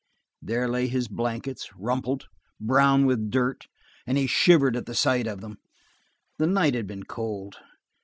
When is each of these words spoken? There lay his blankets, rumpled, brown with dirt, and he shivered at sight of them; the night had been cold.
There 0.41 0.67
lay 0.67 0.87
his 0.87 1.07
blankets, 1.07 1.75
rumpled, 1.75 2.25
brown 2.59 3.05
with 3.05 3.29
dirt, 3.29 3.67
and 4.07 4.17
he 4.17 4.25
shivered 4.25 4.75
at 4.75 4.89
sight 4.97 5.27
of 5.27 5.41
them; 5.41 5.59
the 6.39 6.47
night 6.47 6.73
had 6.73 6.87
been 6.87 7.03
cold. 7.03 7.57